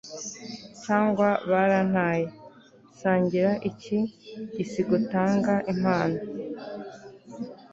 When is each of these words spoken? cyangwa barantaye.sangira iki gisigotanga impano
cyangwa 0.83 1.27
barantaye.sangira 1.49 3.51
iki 3.69 3.99
gisigotanga 4.55 5.53
impano 5.71 6.17